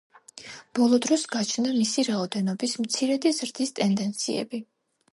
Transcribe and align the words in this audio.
ბოლო 0.79 0.99
დროს 1.07 1.25
გაჩნდა 1.35 1.75
მისი 1.77 2.07
რაოდენობის 2.09 2.75
მცირედი 2.87 3.37
ზრდის 3.43 3.77
ტენდენციები. 3.83 4.69